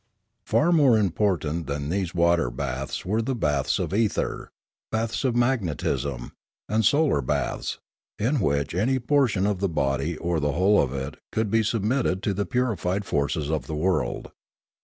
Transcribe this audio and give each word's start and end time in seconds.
Far 0.47 0.71
more 0.71 0.97
important 0.97 1.67
than 1.67 1.89
these 1.89 2.15
water 2.15 2.49
baths 2.49 3.05
were 3.05 3.21
the 3.21 3.35
baths 3.35 3.77
of 3.77 3.93
ether, 3.93 4.49
baths 4.91 5.23
of 5.23 5.35
magnetism, 5.35 6.31
and 6.67 6.83
solar 6.83 7.21
baths, 7.21 7.77
in 8.17 8.39
which 8.39 8.73
any 8.73 8.97
portion 8.97 9.45
of 9.45 9.59
the 9.59 9.69
body 9.69 10.17
or 10.17 10.39
the 10.39 10.53
whole 10.53 10.81
of 10.81 10.91
it 10.91 11.17
could 11.31 11.51
be 11.51 11.61
submitted 11.61 12.23
to 12.23 12.33
the 12.33 12.47
purified 12.47 13.05
forces 13.05 13.51
of 13.51 13.67
the 13.67 13.75
world. 13.75 14.31